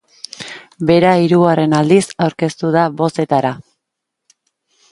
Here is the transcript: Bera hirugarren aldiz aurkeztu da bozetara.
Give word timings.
Bera 0.89 1.11
hirugarren 1.25 1.75
aldiz 1.81 2.01
aurkeztu 2.27 2.73
da 2.79 2.87
bozetara. 3.03 3.55